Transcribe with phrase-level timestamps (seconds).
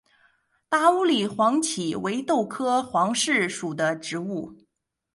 [0.67, 4.51] 达乌里黄耆为豆科黄芪属的植物。